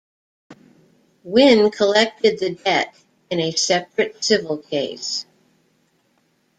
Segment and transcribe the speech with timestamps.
[1.23, 2.95] Wynn collected the debt
[3.29, 5.27] in a separate civil case.